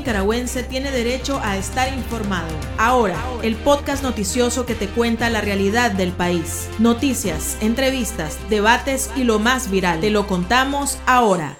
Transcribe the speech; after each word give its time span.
nicaragüense 0.00 0.62
tiene 0.62 0.90
derecho 0.90 1.38
a 1.44 1.58
estar 1.58 1.92
informado. 1.92 2.48
Ahora, 2.78 3.22
el 3.42 3.54
podcast 3.54 4.02
noticioso 4.02 4.64
que 4.64 4.74
te 4.74 4.88
cuenta 4.88 5.28
la 5.28 5.42
realidad 5.42 5.90
del 5.90 6.12
país. 6.12 6.70
Noticias, 6.78 7.58
entrevistas, 7.60 8.38
debates 8.48 9.10
y 9.14 9.24
lo 9.24 9.38
más 9.38 9.70
viral. 9.70 10.00
Te 10.00 10.08
lo 10.08 10.26
contamos 10.26 10.96
ahora. 11.04 11.58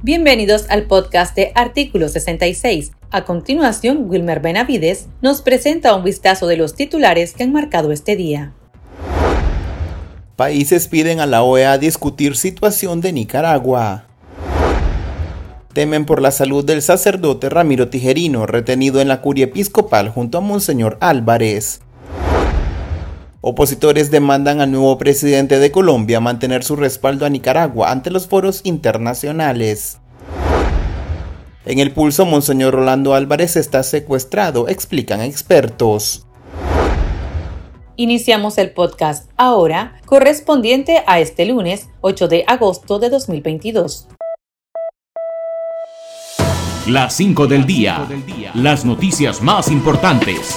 Bienvenidos 0.00 0.64
al 0.70 0.84
podcast 0.84 1.36
de 1.36 1.52
Artículo 1.54 2.08
66. 2.08 2.92
A 3.10 3.26
continuación, 3.26 4.08
Wilmer 4.08 4.40
Benavides 4.40 5.08
nos 5.20 5.42
presenta 5.42 5.94
un 5.94 6.04
vistazo 6.04 6.46
de 6.46 6.56
los 6.56 6.74
titulares 6.74 7.34
que 7.34 7.42
han 7.44 7.52
marcado 7.52 7.92
este 7.92 8.16
día. 8.16 8.54
Países 10.36 10.88
piden 10.88 11.20
a 11.20 11.26
la 11.26 11.42
OEA 11.42 11.76
discutir 11.76 12.34
situación 12.34 13.02
de 13.02 13.12
Nicaragua. 13.12 14.06
Temen 15.74 16.06
por 16.06 16.22
la 16.22 16.30
salud 16.30 16.64
del 16.64 16.82
sacerdote 16.82 17.48
Ramiro 17.48 17.88
Tijerino, 17.88 18.46
retenido 18.46 19.00
en 19.00 19.08
la 19.08 19.20
curia 19.20 19.46
episcopal 19.46 20.08
junto 20.08 20.38
a 20.38 20.40
Monseñor 20.40 20.96
Álvarez. 21.00 21.80
Opositores 23.40 24.12
demandan 24.12 24.60
al 24.60 24.70
nuevo 24.70 24.96
presidente 24.98 25.58
de 25.58 25.72
Colombia 25.72 26.20
mantener 26.20 26.62
su 26.62 26.76
respaldo 26.76 27.26
a 27.26 27.28
Nicaragua 27.28 27.90
ante 27.90 28.12
los 28.12 28.28
foros 28.28 28.60
internacionales. 28.62 29.98
En 31.66 31.80
el 31.80 31.90
pulso, 31.90 32.24
Monseñor 32.24 32.72
Rolando 32.72 33.14
Álvarez 33.14 33.56
está 33.56 33.82
secuestrado, 33.82 34.68
explican 34.68 35.22
expertos. 35.22 36.24
Iniciamos 37.96 38.58
el 38.58 38.70
podcast 38.70 39.28
ahora, 39.36 40.00
correspondiente 40.06 41.02
a 41.08 41.18
este 41.18 41.46
lunes 41.46 41.88
8 42.00 42.28
de 42.28 42.44
agosto 42.46 43.00
de 43.00 43.10
2022. 43.10 44.06
Las 46.86 47.16
5 47.16 47.46
del 47.46 47.64
día. 47.64 48.06
Las 48.52 48.84
noticias 48.84 49.40
más 49.40 49.70
importantes. 49.70 50.54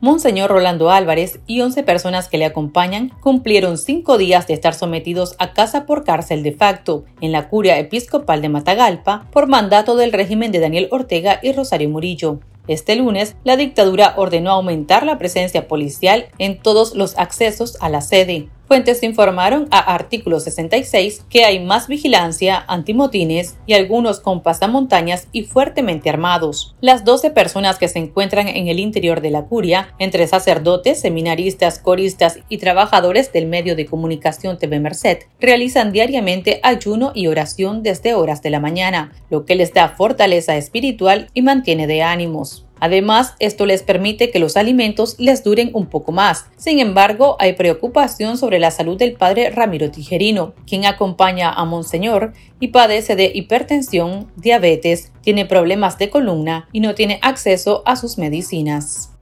Monseñor 0.00 0.50
Rolando 0.50 0.90
Álvarez 0.90 1.40
y 1.46 1.60
11 1.60 1.82
personas 1.82 2.28
que 2.28 2.38
le 2.38 2.46
acompañan 2.46 3.10
cumplieron 3.20 3.76
cinco 3.76 4.16
días 4.16 4.46
de 4.46 4.54
estar 4.54 4.72
sometidos 4.72 5.36
a 5.38 5.52
casa 5.52 5.84
por 5.84 6.04
cárcel 6.04 6.42
de 6.42 6.52
facto 6.52 7.04
en 7.20 7.32
la 7.32 7.50
curia 7.50 7.78
episcopal 7.78 8.40
de 8.40 8.48
Matagalpa 8.48 9.28
por 9.30 9.46
mandato 9.46 9.96
del 9.96 10.14
régimen 10.14 10.52
de 10.52 10.60
Daniel 10.60 10.88
Ortega 10.90 11.38
y 11.42 11.52
Rosario 11.52 11.90
Murillo. 11.90 12.40
Este 12.66 12.96
lunes, 12.96 13.36
la 13.44 13.56
dictadura 13.56 14.14
ordenó 14.16 14.52
aumentar 14.52 15.04
la 15.04 15.18
presencia 15.18 15.68
policial 15.68 16.28
en 16.38 16.58
todos 16.58 16.94
los 16.94 17.18
accesos 17.18 17.76
a 17.80 17.90
la 17.90 18.00
sede. 18.00 18.48
Fuentes 18.72 19.02
informaron 19.02 19.68
a 19.70 19.80
artículo 19.80 20.40
66 20.40 21.26
que 21.28 21.44
hay 21.44 21.62
más 21.62 21.88
vigilancia, 21.88 22.64
antimotines 22.68 23.58
y 23.66 23.74
algunos 23.74 24.18
con 24.18 24.42
pasamontañas 24.42 25.28
y 25.30 25.42
fuertemente 25.42 26.08
armados. 26.08 26.74
Las 26.80 27.04
12 27.04 27.32
personas 27.32 27.76
que 27.76 27.88
se 27.88 27.98
encuentran 27.98 28.48
en 28.48 28.68
el 28.68 28.80
interior 28.80 29.20
de 29.20 29.30
la 29.30 29.42
curia, 29.42 29.94
entre 29.98 30.26
sacerdotes, 30.26 30.98
seminaristas, 30.98 31.78
coristas 31.78 32.38
y 32.48 32.56
trabajadores 32.56 33.30
del 33.30 33.44
medio 33.44 33.76
de 33.76 33.84
comunicación 33.84 34.56
TV 34.56 34.80
Merced, 34.80 35.18
realizan 35.38 35.92
diariamente 35.92 36.58
ayuno 36.62 37.12
y 37.14 37.26
oración 37.26 37.82
desde 37.82 38.14
horas 38.14 38.40
de 38.40 38.48
la 38.48 38.60
mañana, 38.60 39.12
lo 39.28 39.44
que 39.44 39.54
les 39.54 39.74
da 39.74 39.90
fortaleza 39.90 40.56
espiritual 40.56 41.28
y 41.34 41.42
mantiene 41.42 41.86
de 41.86 42.00
ánimos. 42.00 42.64
Además, 42.82 43.36
esto 43.38 43.64
les 43.64 43.84
permite 43.84 44.32
que 44.32 44.40
los 44.40 44.56
alimentos 44.56 45.14
les 45.20 45.44
duren 45.44 45.70
un 45.72 45.86
poco 45.86 46.10
más. 46.10 46.46
Sin 46.56 46.80
embargo, 46.80 47.36
hay 47.38 47.52
preocupación 47.52 48.36
sobre 48.36 48.58
la 48.58 48.72
salud 48.72 48.98
del 48.98 49.12
padre 49.12 49.50
Ramiro 49.50 49.92
Tijerino, 49.92 50.54
quien 50.66 50.84
acompaña 50.84 51.52
a 51.52 51.64
Monseñor 51.64 52.32
y 52.58 52.68
padece 52.68 53.14
de 53.14 53.30
hipertensión, 53.32 54.32
diabetes, 54.34 55.12
tiene 55.20 55.46
problemas 55.46 55.96
de 55.96 56.10
columna 56.10 56.68
y 56.72 56.80
no 56.80 56.96
tiene 56.96 57.20
acceso 57.22 57.84
a 57.86 57.94
sus 57.94 58.18
medicinas. 58.18 59.12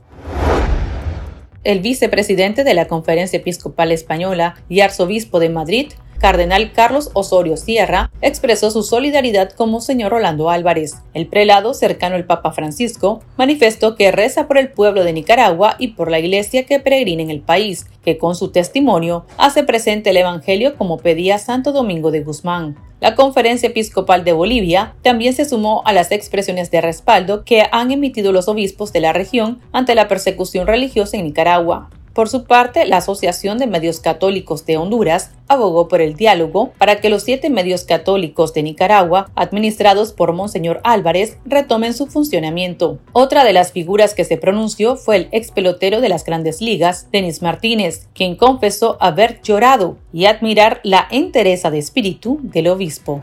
El 1.63 1.81
vicepresidente 1.81 2.65
de 2.65 2.73
la 2.73 2.89
Conferencia 2.89 3.37
Episcopal 3.41 3.93
Española 3.93 4.55
y 4.71 4.81
arzobispo 4.81 5.39
de 5.39 5.51
Madrid, 5.51 5.93
cardenal 6.21 6.71
Carlos 6.73 7.11
Osorio 7.15 7.57
Sierra 7.57 8.13
expresó 8.21 8.71
su 8.71 8.85
solidaridad 8.85 9.51
con 9.51 9.71
Monseñor 9.71 10.13
Rolando 10.13 10.51
Álvarez. 10.51 10.97
El 11.15 11.27
prelado, 11.27 11.75
cercano 11.75 12.15
al 12.15 12.27
Papa 12.27 12.53
Francisco, 12.53 13.21
manifestó 13.37 13.97
que 13.97 14.13
reza 14.13 14.47
por 14.47 14.59
el 14.59 14.71
pueblo 14.71 15.03
de 15.03 15.13
Nicaragua 15.13 15.75
y 15.79 15.89
por 15.89 16.11
la 16.11 16.21
iglesia 16.21 16.67
que 16.67 16.79
peregrina 16.79 17.23
en 17.23 17.31
el 17.31 17.41
país, 17.41 17.87
que 18.05 18.19
con 18.19 18.37
su 18.37 18.53
testimonio 18.53 19.25
hace 19.39 19.65
presente 19.65 20.11
el 20.11 20.19
Evangelio 20.19 20.77
como 20.77 20.99
pedía 20.99 21.39
Santo 21.39 21.73
Domingo 21.73 22.11
de 22.11 22.21
Guzmán. 22.21 22.77
La 23.01 23.15
Conferencia 23.15 23.71
Episcopal 23.71 24.25
de 24.25 24.35
Bolivia 24.35 24.95
también 25.03 25.33
se 25.33 25.47
sumó 25.47 25.83
a 25.87 25.95
las 25.95 26.13
expresiones 26.13 26.71
de 26.71 26.83
respaldo 26.83 27.45
que 27.45 27.65
han 27.73 27.91
emitido 27.91 28.31
los 28.31 28.47
obispos 28.47 28.93
de 28.93 29.01
la 29.01 29.15
región 29.15 29.59
ante 29.73 29.95
la 29.95 30.07
persecución 30.07 30.67
religiosa 30.67 31.17
en 31.17 31.25
Nicaragua. 31.25 31.89
Por 32.13 32.29
su 32.29 32.45
parte, 32.45 32.87
la 32.87 32.97
Asociación 32.97 33.59
de 33.59 33.69
Medios 33.69 34.01
Católicos 34.01 34.67
de 34.67 34.77
Honduras 34.77 35.31
abogó 35.47 35.87
por 35.87 36.01
el 36.01 36.15
diálogo 36.15 36.73
para 36.77 37.01
que 37.01 37.09
los 37.09 37.23
siete 37.23 37.51
medios 37.51 37.85
católicos 37.85 38.53
de 38.53 38.65
Nicaragua, 38.65 39.31
administrados 39.37 40.13
por 40.13 40.33
Monseñor 40.33 40.81
Álvarez, 40.83 41.39
retomen 41.45 41.95
su 41.95 42.07
funcionamiento. 42.07 42.99
Otra 43.13 43.45
de 43.45 43.53
las 43.53 43.71
figuras 43.71 44.15
que 44.15 44.25
se 44.25 44.37
pronunció 44.37 44.97
fue 44.97 45.17
el 45.17 45.29
ex 45.31 45.53
pelotero 45.53 46.01
de 46.01 46.09
las 46.09 46.25
grandes 46.25 46.61
ligas, 46.61 47.09
Denis 47.13 47.43
Martínez, 47.43 48.09
quien 48.13 48.35
confesó 48.35 48.97
haber 49.01 49.41
llorado 49.43 49.97
y 50.13 50.25
admirar 50.25 50.81
la 50.83 51.07
entereza 51.11 51.71
de 51.71 51.79
espíritu 51.79 52.41
del 52.43 52.69
obispo. 52.69 53.23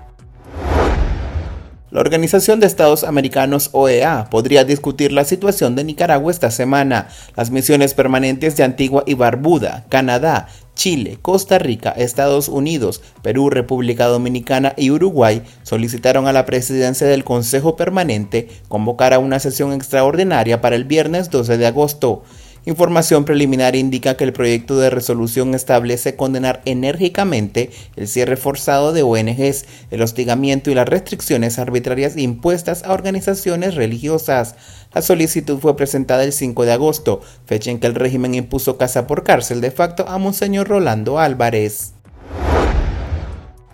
La 1.90 2.02
Organización 2.02 2.60
de 2.60 2.68
Estados 2.68 3.06
Americanos 3.06 3.70
OEA 3.72 4.28
podría 4.30 4.66
discutir 4.66 5.14
la 5.14 5.24
situación 5.24 5.74
de 5.76 5.86
Nicaragua 5.86 6.30
esta 6.30 6.52
semana. 6.52 7.08
Las 7.38 7.50
misiones 7.50 7.94
permanentes 7.94 8.58
de 8.58 8.64
Antigua 8.64 9.06
y 9.08 9.14
Barbuda, 9.14 9.86
Canadá, 9.88 10.50
Chile, 10.76 11.18
Costa 11.22 11.60
Rica, 11.60 11.92
Estados 11.92 12.50
Unidos, 12.50 13.02
Perú, 13.22 13.50
República 13.50 14.08
Dominicana 14.08 14.74
y 14.76 14.92
Uruguay 14.92 15.44
solicitaron 15.64 16.28
a 16.28 16.34
la 16.34 16.46
presidencia 16.46 17.08
del 17.08 17.24
Consejo 17.24 17.78
Permanente 17.78 18.50
convocar 18.68 19.14
a 19.14 19.20
una 19.20 19.40
sesión 19.40 19.72
extraordinaria 19.72 20.60
para 20.60 20.76
el 20.76 20.84
viernes 20.84 21.30
12 21.30 21.58
de 21.58 21.68
agosto. 21.68 22.24
Información 22.68 23.24
preliminar 23.24 23.78
indica 23.78 24.18
que 24.18 24.26
el 24.26 24.34
proyecto 24.34 24.78
de 24.78 24.90
resolución 24.90 25.56
establece 25.56 26.18
condenar 26.18 26.62
enérgicamente 26.66 27.70
el 27.96 28.10
cierre 28.10 28.36
forzado 28.36 28.92
de 28.92 29.04
ONGs, 29.04 29.64
el 29.90 30.02
hostigamiento 30.02 30.70
y 30.70 30.76
las 30.76 30.90
restricciones 30.90 31.60
arbitrarias 31.60 32.18
impuestas 32.18 32.84
a 32.84 32.92
organizaciones 32.92 33.76
religiosas. 33.76 34.56
La 34.94 35.02
solicitud 35.02 35.60
fue 35.60 35.78
presentada 35.78 36.26
el 36.26 36.34
5 36.34 36.66
de 36.66 36.74
agosto, 36.74 37.22
fecha 37.46 37.72
en 37.72 37.80
que 37.80 37.88
el 37.88 37.96
régimen 37.96 38.36
impuso 38.36 38.78
casa 38.78 39.08
por 39.08 39.24
cárcel 39.24 39.62
de 39.62 39.72
facto 39.72 40.06
a 40.10 40.18
Monseñor 40.18 40.68
Rolando 40.68 41.20
Álvarez. 41.20 41.94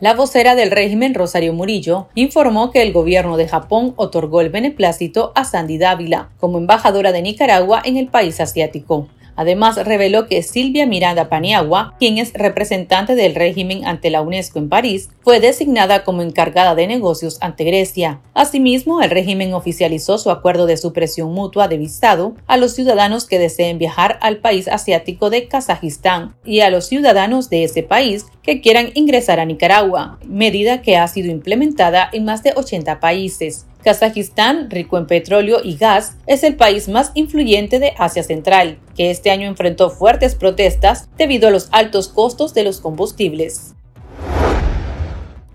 La 0.03 0.13
vocera 0.15 0.55
del 0.55 0.69
régimen, 0.69 1.13
Rosario 1.13 1.53
Murillo, 1.53 2.09
informó 2.13 2.71
que 2.71 2.81
el 2.81 2.91
gobierno 2.91 3.37
de 3.37 3.47
Japón 3.47 3.93
otorgó 3.95 4.41
el 4.41 4.49
beneplácito 4.49 5.31
a 5.33 5.45
Sandy 5.45 5.77
Dávila 5.77 6.31
como 6.41 6.57
embajadora 6.57 7.13
de 7.13 7.21
Nicaragua 7.21 7.81
en 7.85 7.95
el 7.95 8.09
país 8.09 8.41
asiático. 8.41 9.07
Además, 9.35 9.77
reveló 9.83 10.27
que 10.27 10.43
Silvia 10.43 10.85
Miranda 10.85 11.29
Paniagua, 11.29 11.95
quien 11.99 12.17
es 12.17 12.33
representante 12.33 13.15
del 13.15 13.35
régimen 13.35 13.85
ante 13.85 14.09
la 14.09 14.21
UNESCO 14.21 14.59
en 14.59 14.69
París, 14.69 15.09
fue 15.21 15.39
designada 15.39 16.03
como 16.03 16.21
encargada 16.21 16.75
de 16.75 16.87
negocios 16.87 17.37
ante 17.41 17.63
Grecia. 17.63 18.21
Asimismo, 18.33 19.01
el 19.01 19.09
régimen 19.09 19.53
oficializó 19.53 20.17
su 20.17 20.31
acuerdo 20.31 20.65
de 20.65 20.77
supresión 20.77 21.33
mutua 21.33 21.67
de 21.67 21.77
visado 21.77 22.35
a 22.47 22.57
los 22.57 22.73
ciudadanos 22.73 23.25
que 23.25 23.39
deseen 23.39 23.77
viajar 23.77 24.17
al 24.21 24.37
país 24.37 24.67
asiático 24.67 25.29
de 25.29 25.47
Kazajistán 25.47 26.35
y 26.45 26.59
a 26.61 26.69
los 26.69 26.85
ciudadanos 26.85 27.49
de 27.49 27.63
ese 27.63 27.83
país 27.83 28.25
que 28.41 28.61
quieran 28.61 28.91
ingresar 28.93 29.39
a 29.39 29.45
Nicaragua, 29.45 30.19
medida 30.27 30.81
que 30.81 30.97
ha 30.97 31.07
sido 31.07 31.31
implementada 31.31 32.09
en 32.11 32.25
más 32.25 32.43
de 32.43 32.53
80 32.55 32.99
países. 32.99 33.65
Kazajistán, 33.83 34.71
rico 34.71 34.97
en 34.97 35.05
petróleo 35.05 35.59
y 35.63 35.75
gas, 35.75 36.17
es 36.25 36.43
el 36.43 36.55
país 36.55 36.87
más 36.87 37.11
influyente 37.13 37.79
de 37.79 37.93
Asia 37.97 38.23
Central, 38.23 38.79
que 38.95 39.11
este 39.11 39.29
año 39.29 39.47
enfrentó 39.47 39.89
fuertes 39.89 40.35
protestas 40.35 41.09
debido 41.17 41.49
a 41.49 41.51
los 41.51 41.67
altos 41.71 42.07
costos 42.07 42.53
de 42.53 42.63
los 42.63 42.79
combustibles. 42.79 43.75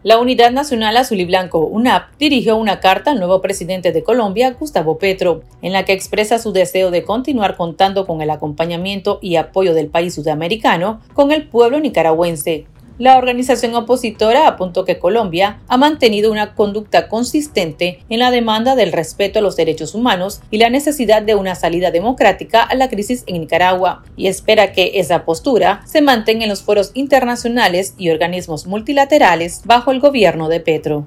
La 0.04 0.18
Unidad 0.18 0.52
Nacional 0.52 0.96
Azul 0.96 1.20
y 1.20 1.24
Blanco, 1.24 1.66
UNAP, 1.66 2.16
dirigió 2.18 2.56
una 2.56 2.78
carta 2.80 3.10
al 3.10 3.18
nuevo 3.18 3.40
presidente 3.40 3.90
de 3.92 4.04
Colombia, 4.04 4.52
Gustavo 4.52 4.96
Petro, 4.96 5.42
en 5.60 5.72
la 5.72 5.84
que 5.84 5.92
expresa 5.92 6.38
su 6.38 6.52
deseo 6.52 6.90
de 6.90 7.02
continuar 7.02 7.56
contando 7.56 8.06
con 8.06 8.22
el 8.22 8.30
acompañamiento 8.30 9.18
y 9.20 9.36
apoyo 9.36 9.74
del 9.74 9.88
país 9.88 10.14
sudamericano 10.14 11.00
con 11.14 11.32
el 11.32 11.48
pueblo 11.48 11.80
nicaragüense, 11.80 12.66
La 12.98 13.16
organización 13.16 13.76
opositora 13.76 14.48
apuntó 14.48 14.84
que 14.84 14.98
Colombia 14.98 15.60
ha 15.68 15.76
mantenido 15.76 16.32
una 16.32 16.56
conducta 16.56 17.06
consistente 17.06 18.00
en 18.08 18.18
la 18.18 18.32
demanda 18.32 18.74
del 18.74 18.90
respeto 18.90 19.38
a 19.38 19.42
los 19.42 19.54
derechos 19.54 19.94
humanos 19.94 20.40
y 20.50 20.58
la 20.58 20.68
necesidad 20.68 21.22
de 21.22 21.36
una 21.36 21.54
salida 21.54 21.92
democrática 21.92 22.60
a 22.64 22.74
la 22.74 22.88
crisis 22.88 23.22
en 23.28 23.40
Nicaragua 23.40 24.02
y 24.16 24.26
espera 24.26 24.72
que 24.72 24.92
esa 24.94 25.24
postura 25.24 25.82
se 25.86 26.02
mantenga 26.02 26.42
en 26.42 26.50
los 26.50 26.62
foros 26.62 26.90
internacionales 26.94 27.94
y 27.98 28.10
organismos 28.10 28.66
multilaterales 28.66 29.62
bajo 29.64 29.92
el 29.92 30.00
gobierno 30.00 30.48
de 30.48 30.58
Petro. 30.58 31.06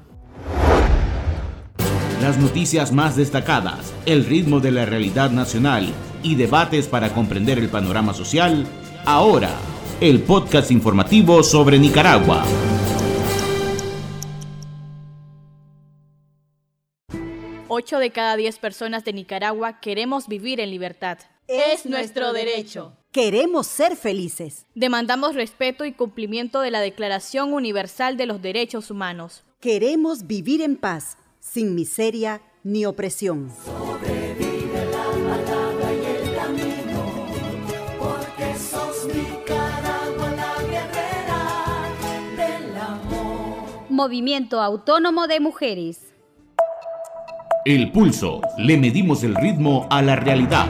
Las 2.22 2.38
noticias 2.38 2.90
más 2.90 3.16
destacadas, 3.16 3.92
el 4.06 4.24
ritmo 4.24 4.60
de 4.60 4.70
la 4.70 4.86
realidad 4.86 5.30
nacional 5.30 5.92
y 6.22 6.36
debates 6.36 6.86
para 6.86 7.10
comprender 7.10 7.58
el 7.58 7.68
panorama 7.68 8.14
social, 8.14 8.64
ahora 9.04 9.50
el 10.02 10.20
podcast 10.20 10.72
informativo 10.72 11.44
sobre 11.44 11.78
Nicaragua. 11.78 12.44
Ocho 17.68 18.00
de 18.00 18.10
cada 18.10 18.34
diez 18.34 18.58
personas 18.58 19.04
de 19.04 19.12
Nicaragua 19.12 19.78
queremos 19.78 20.26
vivir 20.26 20.58
en 20.58 20.72
libertad. 20.72 21.18
Es 21.46 21.86
nuestro 21.86 22.32
derecho. 22.32 22.96
Queremos 23.12 23.68
ser 23.68 23.94
felices. 23.94 24.66
Demandamos 24.74 25.36
respeto 25.36 25.84
y 25.84 25.92
cumplimiento 25.92 26.62
de 26.62 26.72
la 26.72 26.80
Declaración 26.80 27.52
Universal 27.52 28.16
de 28.16 28.26
los 28.26 28.42
Derechos 28.42 28.90
Humanos. 28.90 29.44
Queremos 29.60 30.26
vivir 30.26 30.62
en 30.62 30.78
paz, 30.78 31.16
sin 31.38 31.76
miseria 31.76 32.42
ni 32.64 32.86
opresión. 32.86 33.52
Movimiento 43.92 44.62
Autónomo 44.62 45.26
de 45.26 45.38
Mujeres. 45.38 46.14
El 47.66 47.92
pulso. 47.92 48.40
Le 48.56 48.78
medimos 48.78 49.22
el 49.22 49.34
ritmo 49.34 49.86
a 49.90 50.00
la 50.00 50.16
realidad. 50.16 50.66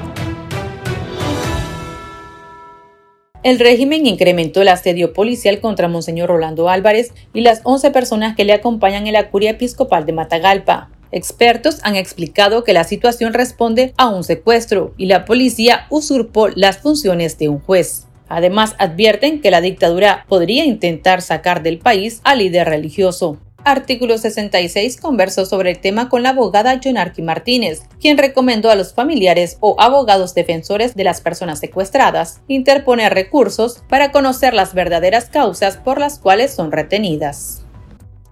El 3.44 3.60
régimen 3.60 4.06
incrementó 4.06 4.62
el 4.62 4.68
asedio 4.68 5.12
policial 5.12 5.60
contra 5.60 5.86
Monseñor 5.86 6.30
Rolando 6.30 6.68
Álvarez 6.68 7.14
y 7.32 7.42
las 7.42 7.60
11 7.62 7.92
personas 7.92 8.34
que 8.34 8.44
le 8.44 8.54
acompañan 8.54 9.06
en 9.06 9.12
la 9.12 9.30
curia 9.30 9.50
episcopal 9.50 10.04
de 10.04 10.12
Matagalpa. 10.12 10.90
Expertos 11.12 11.78
han 11.84 11.94
explicado 11.94 12.64
que 12.64 12.72
la 12.72 12.82
situación 12.82 13.34
responde 13.34 13.94
a 13.98 14.08
un 14.08 14.24
secuestro 14.24 14.94
y 14.96 15.06
la 15.06 15.24
policía 15.24 15.86
usurpó 15.90 16.48
las 16.48 16.78
funciones 16.78 17.38
de 17.38 17.50
un 17.50 17.60
juez. 17.60 18.08
Además, 18.32 18.74
advierten 18.78 19.42
que 19.42 19.50
la 19.50 19.60
dictadura 19.60 20.24
podría 20.26 20.64
intentar 20.64 21.20
sacar 21.20 21.62
del 21.62 21.78
país 21.78 22.22
al 22.24 22.38
líder 22.38 22.66
religioso. 22.66 23.38
Artículo 23.62 24.16
66 24.16 24.96
conversó 24.96 25.44
sobre 25.44 25.72
el 25.72 25.80
tema 25.80 26.08
con 26.08 26.22
la 26.22 26.30
abogada 26.30 26.80
Jonarqui 26.82 27.20
Martínez, 27.20 27.82
quien 28.00 28.16
recomendó 28.16 28.70
a 28.70 28.74
los 28.74 28.94
familiares 28.94 29.58
o 29.60 29.78
abogados 29.78 30.34
defensores 30.34 30.96
de 30.96 31.04
las 31.04 31.20
personas 31.20 31.60
secuestradas 31.60 32.40
interponer 32.48 33.12
recursos 33.12 33.84
para 33.86 34.12
conocer 34.12 34.54
las 34.54 34.72
verdaderas 34.72 35.26
causas 35.26 35.76
por 35.76 36.00
las 36.00 36.18
cuales 36.18 36.54
son 36.54 36.72
retenidas. 36.72 37.66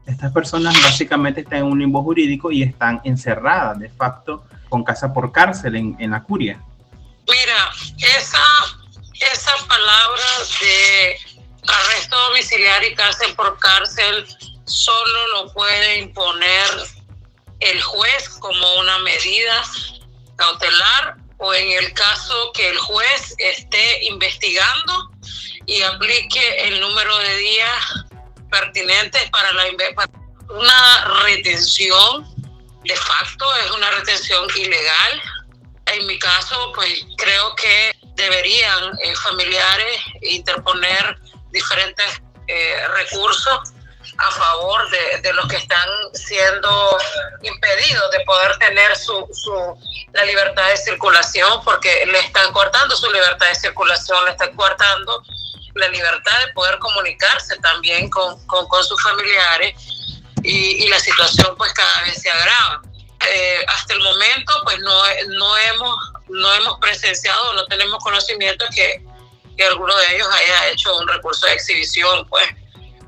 Estas 0.06 0.32
personas 0.32 0.74
básicamente 0.82 1.42
están 1.42 1.58
en 1.58 1.64
un 1.66 1.78
limbo 1.78 2.02
jurídico 2.02 2.50
y 2.50 2.62
están 2.62 3.02
encerradas 3.04 3.78
de 3.78 3.90
facto 3.90 4.44
con 4.70 4.82
casa 4.82 5.12
por 5.12 5.30
cárcel 5.30 5.76
en, 5.76 5.94
en 5.98 6.12
la 6.12 6.22
curia. 6.22 6.58
Mira, 7.28 7.70
esa 7.98 8.38
esa 9.20 9.54
palabra 9.66 10.24
de 10.60 11.18
arresto 11.66 12.18
domiciliario 12.28 12.90
y 12.90 12.94
cárcel 12.94 13.34
por 13.34 13.58
cárcel 13.58 14.26
solo 14.64 15.26
lo 15.28 15.52
puede 15.52 15.98
imponer 15.98 16.68
el 17.60 17.80
juez 17.82 18.28
como 18.40 18.74
una 18.80 18.98
medida 18.98 19.62
cautelar 20.36 21.16
o 21.38 21.52
en 21.54 21.72
el 21.72 21.92
caso 21.92 22.52
que 22.52 22.68
el 22.70 22.78
juez 22.78 23.34
esté 23.38 24.04
investigando 24.04 25.10
y 25.66 25.82
aplique 25.82 26.68
el 26.68 26.80
número 26.80 27.16
de 27.18 27.36
días 27.36 28.04
pertinentes 28.50 29.30
para 29.30 29.52
la 29.52 29.64
una 30.48 31.04
retención 31.24 32.26
de 32.82 32.96
facto 32.96 33.56
es 33.56 33.70
una 33.70 33.90
retención 33.90 34.46
ilegal 34.56 35.22
en 35.92 36.06
mi 36.06 36.18
caso 36.18 36.72
pues 36.74 37.04
creo 37.16 37.54
que 37.56 37.92
deberían 38.14 38.98
eh, 39.02 39.14
familiares 39.16 40.00
interponer 40.22 41.18
diferentes 41.50 42.22
eh, 42.46 42.88
recursos 42.88 43.72
a 44.18 44.30
favor 44.32 44.82
de, 45.22 45.32
los 45.32 45.46
que 45.48 45.56
están 45.56 45.88
siendo 46.12 46.98
impedidos 47.42 48.10
de 48.10 48.20
poder 48.20 48.56
tener 48.58 48.96
su, 48.96 49.26
la 50.12 50.24
libertad 50.24 50.68
de 50.68 50.76
circulación 50.76 51.62
porque 51.64 52.04
le 52.06 52.18
están 52.18 52.52
cortando 52.52 52.96
su 52.96 53.10
libertad 53.10 53.48
de 53.48 53.54
circulación, 53.54 54.24
le 54.26 54.32
están 54.32 54.54
cortando 54.56 55.22
la 55.74 55.88
libertad 55.88 56.38
de 56.46 56.52
poder 56.52 56.78
comunicarse 56.78 57.56
también 57.58 58.10
con, 58.10 58.44
con, 58.46 58.84
sus 58.84 59.00
familiares 59.02 59.74
y, 60.42 60.88
la 60.88 60.98
situación 60.98 61.54
pues 61.56 61.72
cada 61.72 62.02
vez 62.02 62.20
se 62.20 62.30
agrava. 62.30 62.82
Eh, 63.28 63.64
hasta 63.68 63.92
el 63.92 64.00
momento 64.00 64.52
pues 64.64 64.78
no, 64.78 65.02
no 65.28 65.58
hemos 65.58 66.12
no 66.30 66.54
hemos 66.54 66.78
presenciado, 66.78 67.52
no 67.54 67.66
tenemos 67.66 68.02
conocimiento 68.02 68.64
que, 68.74 69.04
que 69.56 69.64
alguno 69.64 69.94
de 69.96 70.14
ellos 70.14 70.28
haya 70.32 70.68
hecho 70.68 70.96
un 70.96 71.08
recurso 71.08 71.46
de 71.46 71.54
exhibición, 71.54 72.26
pues, 72.28 72.48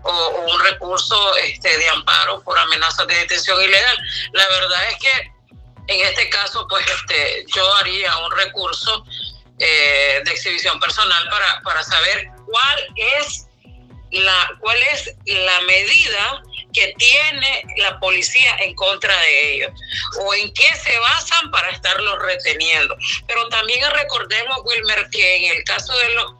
o, 0.03 0.29
un 0.53 0.61
recurso 0.61 1.37
este, 1.37 1.79
de 1.79 1.88
amparo 1.88 2.43
por 2.43 2.59
amenazas 2.59 3.06
de 3.06 3.14
detención 3.14 3.61
ilegal. 3.62 3.99
La 4.32 4.47
verdad 4.49 4.88
es 4.91 4.97
que 4.99 5.32
en 5.88 6.06
este 6.06 6.29
caso, 6.31 6.67
pues, 6.69 6.85
este, 6.87 7.44
yo 7.55 7.75
haría 7.76 8.17
un 8.19 8.32
recurso 8.32 9.05
eh, 9.58 10.23
de 10.25 10.31
exhibición 10.31 10.79
personal 10.81 11.29
para, 11.29 11.61
para 11.62 11.82
saber 11.82 12.29
cuál 12.47 12.87
es 12.97 13.47
la, 14.12 14.56
cuál 14.61 14.79
es 14.93 15.14
la 15.26 15.61
medida 15.62 16.43
que 16.73 16.94
tiene 16.99 17.64
la 17.79 17.99
policía 17.99 18.56
en 18.61 18.75
contra 18.75 19.17
de 19.19 19.53
ellos 19.53 19.73
o 20.20 20.35
en 20.35 20.53
qué 20.55 20.75
se 20.76 20.99
basan 20.99 21.50
para 21.50 21.70
estarlos 21.70 22.19
reteniendo. 22.20 22.97
Pero 23.26 23.49
también 23.49 23.82
recordemos, 23.91 24.59
Wilmer, 24.64 25.09
que 25.11 25.37
en 25.37 25.56
el 25.56 25.64
caso 25.64 25.97
de, 25.97 26.14
los, 26.14 26.35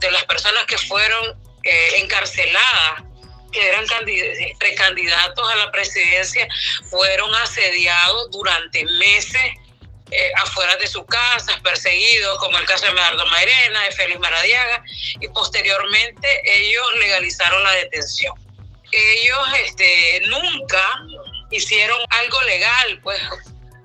de 0.00 0.10
las 0.10 0.24
personas 0.24 0.64
que 0.66 0.78
fueron 0.78 1.36
eh, 1.62 2.00
encarceladas, 2.00 3.04
que 3.52 3.68
eran 3.68 3.86
precandidatos 4.58 5.50
a 5.50 5.56
la 5.56 5.70
presidencia, 5.70 6.46
fueron 6.90 7.34
asediados 7.36 8.30
durante 8.30 8.84
meses 8.84 9.42
eh, 10.10 10.32
afuera 10.36 10.76
de 10.76 10.86
su 10.86 11.04
casa, 11.06 11.58
perseguidos, 11.62 12.38
como 12.38 12.58
el 12.58 12.64
caso 12.66 12.86
de 12.86 12.92
Medardo 12.92 13.26
Mairena, 13.26 13.82
de 13.82 13.92
Félix 13.92 14.20
Maradiaga, 14.20 14.82
y 15.20 15.28
posteriormente 15.28 16.42
ellos 16.44 16.86
legalizaron 16.98 17.62
la 17.62 17.72
detención 17.72 18.34
ellos 18.92 19.38
este, 19.64 20.22
nunca 20.28 20.82
hicieron 21.50 21.98
algo 22.08 22.42
legal, 22.42 23.00
pues 23.02 23.20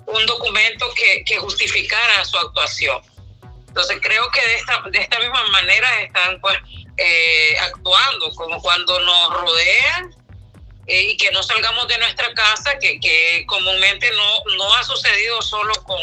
un 0.08 0.26
documento 0.26 0.92
que, 0.96 1.24
que 1.26 1.38
justificara 1.38 2.26
su 2.26 2.38
actuación. 2.38 3.02
Entonces 3.68 4.00
creo 4.02 4.30
que 4.32 4.46
de 4.46 4.56
esta, 4.56 4.82
de 4.90 5.00
esta 5.00 5.20
misma 5.20 5.44
manera 5.50 6.02
están 6.02 6.42
pues 6.42 6.58
eh, 6.98 7.58
actuando, 7.60 8.34
como 8.36 8.62
cuando 8.62 9.00
nos 9.00 9.42
rodean 9.42 10.16
eh, 10.88 11.02
y 11.12 11.18
que 11.18 11.32
no 11.32 11.44
salgamos 11.44 11.88
de 11.88 11.98
nuestra 11.98 12.34
casa, 12.34 12.78
que, 12.80 13.00
que 13.00 13.46
comúnmente 13.48 14.10
no, 14.12 14.56
no 14.58 14.76
ha 14.76 14.84
sucedido 14.84 15.42
solo 15.42 15.74
con, 15.84 16.00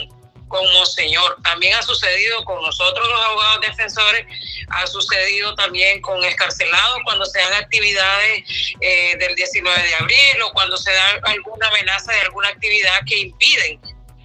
como 0.49 0.87
señor. 0.87 1.37
También 1.43 1.75
ha 1.75 1.83
sucedido 1.83 2.45
con 2.45 2.61
nosotros 2.63 3.07
los 3.07 3.25
abogados 3.25 3.61
defensores, 3.61 4.27
ha 4.71 4.87
sucedido 4.87 5.55
también 5.55 6.01
con 6.01 6.23
escarcelados 6.25 6.99
cuando 7.05 7.25
se 7.27 7.39
dan 7.39 7.55
actividades 7.55 8.45
eh, 8.81 9.17
del 9.19 9.35
19 9.37 9.83
de 9.83 9.95
abril 9.95 10.43
o 10.45 10.53
cuando 10.53 10.77
se 10.77 10.93
da 10.93 11.21
alguna 11.25 11.69
amenaza 11.69 12.13
de 12.13 12.21
alguna 12.21 12.49
actividad 12.49 13.01
que 13.07 13.19
impiden 13.19 13.81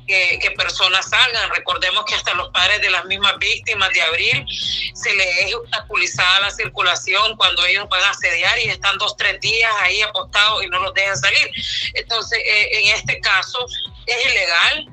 que, 0.08 0.40
que, 0.40 0.52
personas 0.52 1.10
salgan. 1.10 1.50
Recordemos 1.52 2.06
que 2.06 2.16
hasta 2.16 2.34
los 2.34 2.50
padres 2.50 2.82
de 2.82 2.90
las 2.90 3.06
mismas 3.06 3.38
víctimas 3.40 3.90
de 3.94 4.02
abril 4.02 4.46
se 4.94 5.14
les 5.16 5.38
es 5.48 5.56
obstaculizada 5.56 6.42
la 6.42 6.52
circulación 6.52 7.36
cuando 7.38 7.66
ellos 7.66 7.88
van 7.90 8.04
a 8.04 8.10
asediar 8.10 8.60
y 8.60 8.70
están 8.70 8.98
dos, 8.98 9.16
tres 9.18 9.40
días 9.42 9.72
ahí 9.82 10.02
apostados 10.02 10.64
y 10.64 10.68
no 10.68 10.80
los 10.80 10.94
dejan 10.94 11.18
salir. 11.18 11.50
Entonces, 11.94 12.40
eh, 12.46 12.70
en 12.80 12.96
este 12.96 13.20
caso 13.20 13.66
es 14.06 14.26
ilegal, 14.26 14.93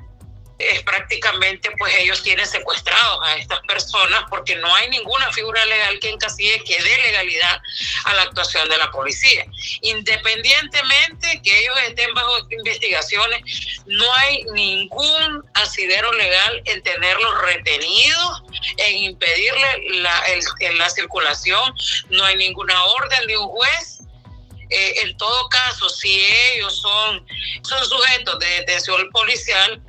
es 0.71 0.83
prácticamente 0.83 1.69
pues 1.77 1.93
ellos 1.97 2.21
tienen 2.23 2.45
secuestrados 2.45 3.19
a 3.23 3.37
estas 3.37 3.59
personas 3.61 4.23
porque 4.29 4.55
no 4.55 4.73
hay 4.75 4.89
ninguna 4.89 5.31
figura 5.31 5.63
legal 5.65 5.99
que 5.99 6.09
encasille 6.09 6.63
que 6.63 6.81
dé 6.81 6.97
legalidad 7.03 7.61
a 8.05 8.13
la 8.13 8.21
actuación 8.23 8.67
de 8.69 8.77
la 8.77 8.91
policía. 8.91 9.45
Independientemente 9.81 11.41
que 11.43 11.59
ellos 11.59 11.75
estén 11.87 12.13
bajo 12.13 12.37
investigaciones, 12.51 13.41
no 13.85 14.13
hay 14.15 14.43
ningún 14.53 15.43
asidero 15.53 16.11
legal 16.13 16.61
en 16.65 16.83
tenerlos 16.83 17.41
retenidos, 17.41 18.43
en 18.77 18.97
impedirle 18.97 20.01
la, 20.01 20.23
la 20.75 20.89
circulación, 20.89 21.73
no 22.09 22.23
hay 22.23 22.35
ninguna 22.35 22.83
orden 22.83 23.27
de 23.27 23.37
un 23.37 23.47
juez 23.47 24.01
eh, 24.71 25.01
en 25.03 25.17
todo 25.17 25.49
caso, 25.49 25.89
si 25.89 26.23
ellos 26.53 26.79
son, 26.79 27.27
son 27.61 27.85
sujetos 27.85 28.39
de 28.39 28.47
detención 28.47 29.09
policial, 29.11 29.81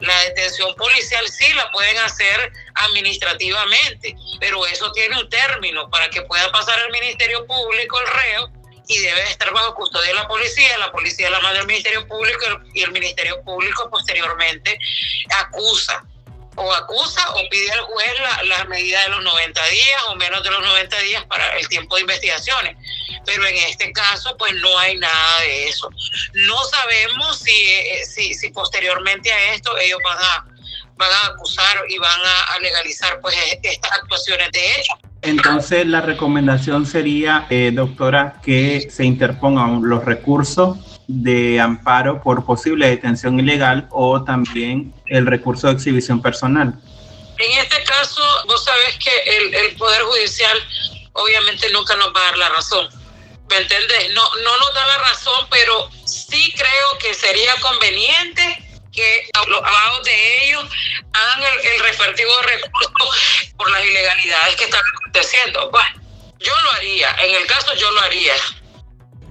la 0.00 0.18
detención 0.24 0.74
policial 0.74 1.26
sí 1.28 1.50
la 1.54 1.70
pueden 1.72 1.96
hacer 1.98 2.52
administrativamente, 2.74 4.14
pero 4.40 4.66
eso 4.66 4.92
tiene 4.92 5.18
un 5.18 5.28
término 5.28 5.88
para 5.90 6.10
que 6.10 6.22
pueda 6.22 6.50
pasar 6.52 6.78
al 6.78 6.90
Ministerio 6.90 7.46
Público 7.46 7.98
el 8.00 8.06
reo 8.06 8.50
y 8.88 8.98
debe 8.98 9.22
estar 9.22 9.52
bajo 9.52 9.74
custodia 9.74 10.08
de 10.08 10.14
la 10.14 10.28
policía, 10.28 10.78
la 10.78 10.92
policía 10.92 11.30
la 11.30 11.40
manda 11.40 11.60
al 11.60 11.66
Ministerio 11.66 12.06
Público 12.06 12.44
y 12.74 12.82
el 12.82 12.92
Ministerio 12.92 13.42
Público 13.42 13.88
posteriormente 13.90 14.78
acusa 15.30 16.04
o 16.56 16.72
acusa 16.72 17.30
o 17.34 17.48
pide 17.50 17.70
al 17.72 17.80
juez 17.80 18.14
la, 18.44 18.64
medida 18.64 19.02
de 19.02 19.08
los 19.10 19.22
90 19.22 19.66
días 19.66 20.02
o 20.08 20.14
menos 20.16 20.42
de 20.42 20.50
los 20.50 20.62
90 20.62 20.98
días 21.00 21.24
para 21.26 21.56
el 21.58 21.68
tiempo 21.68 21.96
de 21.96 22.02
investigaciones. 22.02 22.76
Pero 23.26 23.44
en 23.44 23.56
este 23.68 23.92
caso, 23.92 24.36
pues 24.38 24.54
no 24.54 24.78
hay 24.78 24.96
nada 24.98 25.40
de 25.40 25.68
eso. 25.68 25.90
No 26.32 26.56
sabemos 26.64 27.38
si, 27.40 27.50
eh, 27.50 28.04
si, 28.06 28.34
si 28.34 28.50
posteriormente 28.50 29.32
a 29.32 29.54
esto 29.54 29.76
ellos 29.76 29.98
van 30.04 30.18
a, 30.18 30.46
van 30.96 31.10
a 31.10 31.26
acusar 31.26 31.76
y 31.88 31.98
van 31.98 32.20
a, 32.54 32.58
legalizar 32.60 33.20
pues 33.20 33.34
e, 33.36 33.60
estas 33.62 33.92
actuaciones 33.92 34.50
de 34.52 34.60
ellos. 34.60 34.98
Entonces 35.22 35.86
la 35.86 36.00
recomendación 36.00 36.86
sería, 36.86 37.46
eh, 37.50 37.70
doctora, 37.74 38.40
que 38.44 38.88
se 38.90 39.04
interpongan 39.04 39.80
los 39.82 40.04
recursos 40.04 40.78
de 41.08 41.60
amparo 41.60 42.22
por 42.22 42.44
posible 42.44 42.88
detención 42.88 43.38
ilegal 43.38 43.88
o 43.90 44.24
también 44.24 44.94
el 45.06 45.26
recurso 45.26 45.66
de 45.66 45.74
exhibición 45.74 46.22
personal. 46.22 46.74
En 47.38 47.58
este 47.58 47.82
caso, 47.84 48.22
vos 48.46 48.64
sabés 48.64 48.96
que 48.98 49.10
el, 49.36 49.54
el 49.54 49.76
Poder 49.76 50.02
Judicial 50.02 50.58
obviamente 51.12 51.70
nunca 51.70 51.96
nos 51.96 52.08
va 52.08 52.20
a 52.20 52.24
dar 52.24 52.38
la 52.38 52.48
razón. 52.50 52.88
¿Me 53.48 53.56
entendés? 53.56 54.12
No, 54.12 54.22
no 54.42 54.56
nos 54.58 54.74
da 54.74 54.86
la 54.86 54.98
razón, 54.98 55.46
pero 55.50 55.90
sí 56.04 56.52
creo 56.56 56.98
que 57.00 57.14
sería 57.14 57.54
conveniente 57.60 58.62
que 58.92 59.28
los 59.48 59.58
abogados 59.58 60.04
de 60.04 60.46
ellos 60.46 60.64
hagan 61.12 61.42
el, 61.42 61.66
el 61.72 61.80
respectivo 61.80 62.30
recurso 62.42 62.92
por 63.56 63.70
las 63.70 63.84
ilegalidades 63.84 64.56
que 64.56 64.64
están 64.64 64.82
aconteciendo. 64.94 65.70
Bueno, 65.70 66.02
yo 66.38 66.52
lo 66.64 66.72
haría, 66.72 67.10
en 67.22 67.34
el 67.34 67.46
caso 67.46 67.74
yo 67.74 67.90
lo 67.90 68.00
haría. 68.00 68.34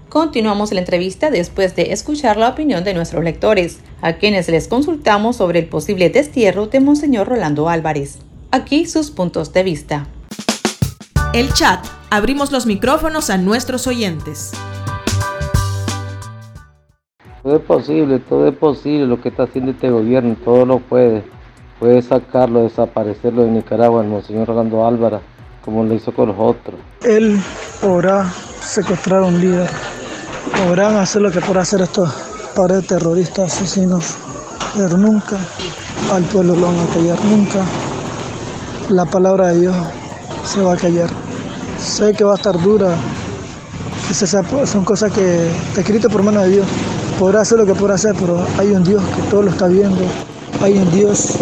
Continuamos 0.09 0.71
la 0.71 0.79
entrevista 0.79 1.29
después 1.29 1.75
de 1.75 1.91
escuchar 1.91 2.37
la 2.37 2.49
opinión 2.49 2.83
de 2.83 2.93
nuestros 2.93 3.23
lectores, 3.23 3.79
a 4.01 4.13
quienes 4.13 4.47
les 4.47 4.67
consultamos 4.67 5.37
sobre 5.37 5.59
el 5.59 5.67
posible 5.67 6.09
destierro 6.09 6.67
de 6.67 6.79
Monseñor 6.79 7.27
Rolando 7.27 7.67
Álvarez. 7.67 8.19
Aquí 8.51 8.85
sus 8.85 9.11
puntos 9.11 9.51
de 9.51 9.63
vista. 9.63 10.07
El 11.33 11.53
chat. 11.53 11.85
Abrimos 12.15 12.49
los 12.49 12.65
micrófonos 12.65 13.29
a 13.29 13.37
nuestros 13.37 13.87
oyentes. 13.87 14.53
Todo 17.43 17.57
es 17.57 17.61
posible, 17.63 18.19
todo 18.19 18.47
es 18.47 18.55
posible 18.55 19.05
lo 19.05 19.19
que 19.19 19.27
está 19.27 19.43
haciendo 19.43 19.71
este 19.71 19.89
gobierno, 19.89 20.37
todo 20.45 20.65
lo 20.65 20.79
puede. 20.79 21.25
Puede 21.77 22.01
sacarlo, 22.01 22.61
desaparecerlo 22.61 23.43
de 23.43 23.51
Nicaragua, 23.51 24.01
el 24.01 24.07
Monseñor 24.07 24.47
Rolando 24.47 24.87
Álvarez, 24.87 25.19
como 25.65 25.83
lo 25.83 25.93
hizo 25.93 26.13
con 26.13 26.29
los 26.29 26.37
otros. 26.39 26.79
Él 27.03 27.37
podrá 27.81 28.31
secuestrar 28.61 29.23
a 29.23 29.25
un 29.25 29.41
líder, 29.41 29.69
podrán 30.65 30.95
hacer 30.95 31.21
lo 31.21 31.31
que 31.31 31.41
por 31.41 31.57
hacer 31.57 31.81
estos 31.81 32.13
pares 32.55 32.87
terroristas 32.87 33.53
asesinos, 33.53 34.15
pero 34.73 34.95
nunca 34.95 35.37
al 36.13 36.23
pueblo 36.23 36.55
lo 36.55 36.67
van 36.67 36.79
a 36.79 36.93
callar, 36.93 37.25
nunca 37.25 37.65
la 38.87 39.03
palabra 39.03 39.47
de 39.49 39.59
Dios 39.59 39.75
se 40.45 40.61
va 40.61 40.75
a 40.75 40.77
callar. 40.77 41.24
Sé 41.85 42.13
que 42.13 42.23
va 42.23 42.33
a 42.33 42.35
estar 42.35 42.59
dura, 42.59 42.95
que 44.07 44.13
son 44.15 44.83
cosas 44.83 45.13
que 45.13 45.47
está 45.69 45.81
escrito 45.81 46.09
por 46.09 46.23
mano 46.23 46.41
de 46.41 46.49
Dios. 46.49 46.67
Podrá 47.19 47.41
hacer 47.41 47.59
lo 47.59 47.65
que 47.65 47.75
podrá 47.75 47.93
hacer, 47.93 48.15
pero 48.19 48.43
hay 48.57 48.71
un 48.71 48.83
Dios 48.83 49.03
que 49.15 49.21
todo 49.29 49.43
lo 49.43 49.51
está 49.51 49.67
viendo, 49.67 50.01
hay 50.61 50.79
un 50.79 50.91
Dios 50.91 51.37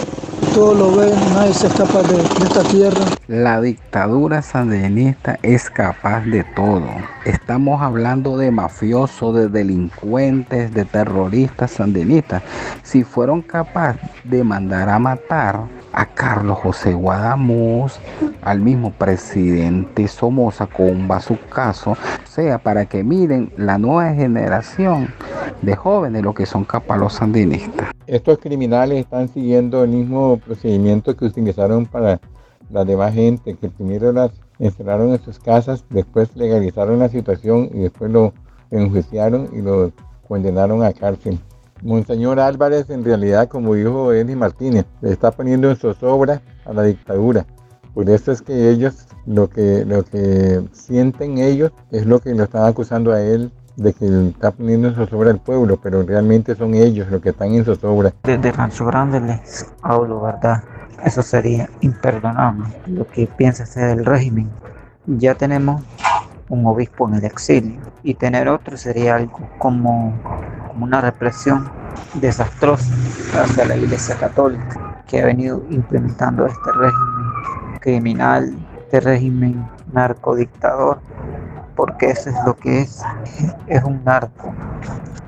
todo 0.54 0.76
lo 0.76 0.96
ve, 0.96 1.12
nadie 1.34 1.54
se 1.54 1.66
escapa 1.66 2.04
de, 2.04 2.22
esta 2.22 2.62
tierra. 2.64 3.06
La 3.28 3.60
dictadura 3.60 4.42
sandinista 4.44 5.40
es 5.42 5.70
capaz 5.70 6.22
de 6.26 6.44
todo. 6.56 6.86
Estamos 7.26 7.82
hablando 7.82 8.38
de 8.38 8.52
mafiosos, 8.52 9.34
de 9.34 9.48
delincuentes, 9.48 10.72
de 10.74 10.86
terroristas 10.86 11.72
sandinistas. 11.72 12.44
Si 12.84 13.04
fueron 13.04 13.42
capaces 13.42 14.10
de 14.26 14.44
mandar 14.44 14.90
a 14.90 15.00
matar 15.00 15.62
a 15.94 16.08
Carlos 16.08 16.58
José 16.60 16.94
Guadamuz, 16.94 18.00
al 18.42 18.60
mismo 18.60 18.92
presidente 18.92 20.08
Somoza 20.08 20.68
con 20.68 20.88
un 20.90 21.08
caso, 21.50 21.96
sea 22.26 22.58
para 22.58 22.86
que 22.86 23.04
miren 23.04 23.54
la 23.58 23.78
nueva 23.78 24.14
generación 24.14 25.14
de 25.62 25.76
jóvenes 25.76 26.24
lo 26.24 26.34
que 26.34 26.46
son 26.46 26.66
capaz 26.66 26.98
los 26.98 27.14
sandinistas. 27.14 27.92
Estos 28.08 28.40
criminales 28.40 29.00
están 29.00 29.30
siguiendo 29.30 29.84
el 29.84 29.92
mismo 29.92 30.38
procedimiento 30.38 31.16
que 31.16 31.26
utilizaron 31.26 31.86
para 31.86 32.20
la 32.70 32.84
demás 32.84 33.14
gente, 33.14 33.56
que 33.56 33.70
primero 33.70 34.12
las 34.12 34.32
encerraron 34.60 35.12
en 35.12 35.22
sus 35.22 35.40
casas, 35.40 35.86
después 35.90 36.36
legalizaron 36.36 37.00
la 37.00 37.10
situación 37.10 37.70
y 37.74 37.80
después 37.80 38.12
lo 38.12 38.34
enjuiciaron 38.72 39.50
y 39.54 39.62
lo 39.62 39.92
condenaron 40.28 40.84
a 40.84 40.92
cárcel. 40.92 41.40
Monseñor 41.84 42.40
Álvarez, 42.40 42.90
en 42.90 43.04
realidad, 43.04 43.48
como 43.50 43.76
dijo 43.76 44.14
Eddie 44.14 44.36
Martínez, 44.36 44.86
le 45.02 45.12
está 45.12 45.32
poniendo 45.32 45.70
en 45.70 45.76
zozobra 45.76 46.42
a 46.66 46.74
la 46.74 46.84
dictadura. 46.84 47.46
Por 47.94 48.10
eso 48.10 48.32
es 48.32 48.42
que 48.42 48.70
ellos, 48.70 49.06
lo 49.26 49.50
que, 49.50 49.86
lo 49.86 50.04
que 50.04 50.64
sienten 50.72 51.38
ellos, 51.38 51.72
es 51.92 52.06
lo 52.06 52.20
que 52.20 52.34
lo 52.34 52.46
están 52.46 52.66
acusando 52.66 53.12
a 53.12 53.22
él 53.22 53.52
de 53.76 53.94
que 53.94 54.30
está 54.30 54.52
poniendo 54.52 54.88
en 54.88 54.96
zozobra 54.96 55.32
al 55.32 55.40
pueblo, 55.40 55.78
pero 55.82 56.04
realmente 56.04 56.56
son 56.56 56.74
ellos 56.74 57.10
los 57.10 57.22
que 57.22 57.30
están 57.30 57.54
en 57.54 57.66
zozobra. 57.66 58.14
Desde 58.24 58.52
Rancho 58.52 58.86
Grande 58.86 59.20
les 59.20 59.66
hablo, 59.82 60.22
¿verdad? 60.22 60.64
Eso 61.04 61.22
sería 61.22 61.70
imperdonable, 61.82 62.66
lo 62.88 63.06
que 63.08 63.28
piensa 63.28 63.64
hacer 63.64 63.98
el 63.98 64.06
régimen. 64.06 64.50
Ya 65.06 65.36
tenemos 65.36 65.82
un 66.50 66.66
obispo 66.66 67.10
en 67.10 67.16
el 67.16 67.26
exilio 67.26 67.82
y 68.04 68.14
tener 68.14 68.48
otro 68.48 68.78
sería 68.78 69.16
algo 69.16 69.40
como, 69.58 70.14
como 70.30 70.63
una 70.80 71.02
represión 71.02 71.70
desastrosa 72.16 72.92
hacia 73.34 73.66
la 73.66 73.76
Iglesia 73.76 74.16
Católica 74.16 75.04
que 75.08 75.22
ha 75.22 75.26
venido 75.26 75.64
implementando 75.70 76.46
este 76.46 76.72
régimen 76.72 77.80
criminal, 77.80 78.56
este 78.80 79.00
régimen 79.00 79.68
narcodictador, 79.92 81.00
porque 81.76 82.12
eso 82.12 82.30
es 82.30 82.36
lo 82.46 82.56
que 82.56 82.82
es, 82.82 83.02
es 83.68 83.84
un 83.84 84.04
narco 84.04 84.54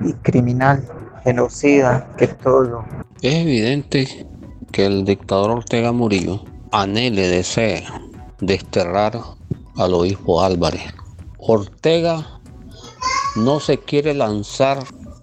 y 0.00 0.12
criminal, 0.14 0.82
genocida, 1.24 2.06
que 2.16 2.28
todo. 2.28 2.84
Es 3.22 3.34
evidente 3.34 4.26
que 4.72 4.86
el 4.86 5.04
dictador 5.04 5.50
Ortega 5.50 5.92
Murillo 5.92 6.42
anhele, 6.72 7.28
desea 7.28 7.82
desterrar 8.40 9.18
al 9.76 9.94
obispo 9.94 10.42
Álvarez 10.42 10.94
Ortega 11.48 12.26
no 13.36 13.60
se 13.60 13.78
quiere 13.78 14.14
lanzar 14.14 14.78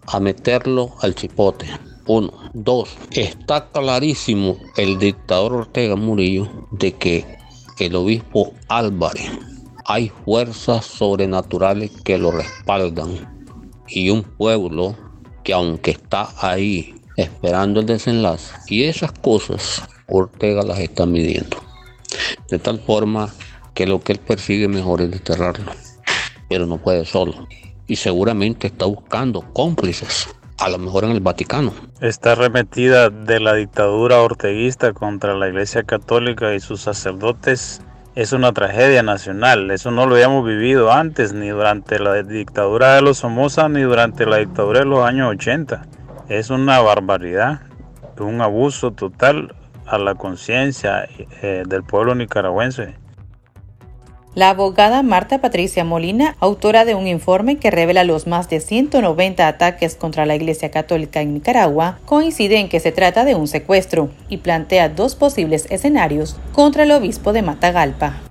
a 0.08 0.20
meterlo 0.20 0.94
al 1.02 1.16
chipote. 1.16 1.68
Uno. 2.06 2.32
Dos. 2.54 2.96
Está 3.12 3.70
clarísimo 3.72 4.58
el 4.78 5.00
dictador 5.00 5.54
Ortega 5.54 5.96
Murillo 5.96 6.50
de 6.72 6.94
que 6.94 7.38
el 7.80 7.96
obispo 7.96 8.54
Álvarez 8.68 9.32
hay 9.86 10.10
fuerzas 10.24 10.86
sobrenaturales 10.86 11.92
que 12.04 12.18
lo 12.18 12.32
respaldan 12.32 13.44
y 13.88 14.10
un 14.10 14.24
pueblo 14.24 14.96
que 15.44 15.54
aunque 15.54 15.92
está 15.92 16.30
ahí 16.38 16.96
esperando 17.18 17.82
el 17.82 17.86
desenlace 17.86 18.54
y 18.68 18.84
esas 18.84 19.12
cosas 19.12 19.84
Ortega 20.08 20.64
las 20.64 20.80
está 20.80 21.06
midiendo 21.06 21.58
de 22.50 22.60
tal 22.60 22.80
forma 22.80 23.34
que 23.74 23.88
lo 23.88 24.00
que 24.02 24.14
él 24.14 24.20
persigue 24.20 24.68
mejor 24.68 25.02
es 25.02 25.12
desterrarlo 25.12 25.72
pero 26.54 26.68
no 26.68 26.78
puede 26.78 27.04
solo. 27.04 27.48
Y 27.88 27.98
seguramente 27.98 28.68
está 28.68 28.86
buscando 28.86 29.42
cómplices, 29.54 30.30
a 30.60 30.70
lo 30.70 30.78
mejor 30.78 31.04
en 31.04 31.12
el 31.12 31.20
Vaticano. 31.20 31.74
Está 32.02 32.34
arremetida 32.34 33.10
de 33.10 33.40
la 33.40 33.54
dictadura 33.56 34.22
orteguista 34.22 34.94
contra 34.94 35.36
la 35.36 35.50
Iglesia 35.50 35.84
Católica 35.84 36.54
y 36.54 36.60
sus 36.60 36.82
sacerdotes. 36.82 37.82
Es 38.16 38.32
una 38.32 38.54
tragedia 38.54 39.04
nacional. 39.04 39.72
Eso 39.72 39.92
no 39.92 40.06
lo 40.06 40.16
habíamos 40.16 40.46
vivido 40.46 40.92
antes, 40.92 41.34
ni 41.34 41.50
durante 41.50 42.00
la 42.00 42.22
dictadura 42.24 42.96
de 42.96 43.02
los 43.02 43.18
Somoza, 43.18 43.68
ni 43.70 43.82
durante 43.82 44.26
la 44.26 44.38
dictadura 44.38 44.80
de 44.80 44.86
los 44.86 45.06
años 45.06 45.32
80. 45.32 45.86
Es 46.30 46.50
una 46.50 46.80
barbaridad, 46.80 47.62
un 48.20 48.42
abuso 48.42 48.92
total 48.92 49.56
a 49.86 49.98
la 49.98 50.16
conciencia 50.16 51.08
eh, 51.42 51.64
del 51.68 51.84
pueblo 51.84 52.16
nicaragüense. 52.16 52.96
La 54.36 54.50
abogada 54.50 55.04
Marta 55.04 55.42
Patricia 55.42 55.84
Molina, 55.84 56.36
autora 56.40 56.86
de 56.86 56.96
un 56.96 57.06
informe 57.06 57.58
que 57.58 57.70
revela 57.70 58.04
los 58.04 58.26
más 58.26 58.50
de 58.50 58.62
190 58.62 59.48
ataques 59.48 59.94
contra 59.94 60.26
la 60.26 60.34
Iglesia 60.34 60.72
Católica 60.72 61.22
en 61.22 61.36
Nicaragua, 61.36 62.00
coincide 62.06 62.58
en 62.58 62.68
que 62.68 62.80
se 62.80 62.92
trata 62.92 63.26
de 63.26 63.36
un 63.36 63.48
secuestro 63.48 64.10
y 64.30 64.38
plantea 64.38 64.90
dos 64.90 65.14
posibles 65.14 65.68
escenarios 65.70 66.36
contra 66.52 66.82
el 66.82 66.94
obispo 66.94 67.32
de 67.32 67.44
Matagalpa. 67.44 68.22